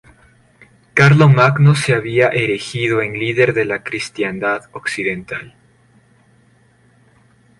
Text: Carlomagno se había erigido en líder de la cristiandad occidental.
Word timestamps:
Carlomagno 0.95 1.75
se 1.75 1.93
había 1.93 2.29
erigido 2.29 3.03
en 3.03 3.13
líder 3.19 3.53
de 3.53 3.65
la 3.65 3.83
cristiandad 3.83 4.63
occidental. 4.71 5.53